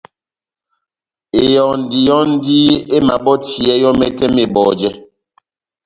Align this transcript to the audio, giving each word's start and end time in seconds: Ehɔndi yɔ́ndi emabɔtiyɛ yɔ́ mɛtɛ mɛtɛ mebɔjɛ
Ehɔndi 1.43 1.97
yɔ́ndi 2.07 2.57
emabɔtiyɛ 2.95 3.73
yɔ́ 3.81 3.93
mɛtɛ 3.99 4.25
mɛtɛ 4.29 4.33
mebɔjɛ 4.35 4.89